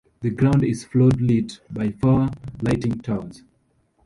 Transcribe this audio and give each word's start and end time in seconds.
The 0.21 0.31
ground 0.31 0.63
is 0.63 0.83
floodlit 0.83 1.59
by 1.69 1.91
four 1.91 2.29
lighting 2.63 2.97
towers. 3.01 3.43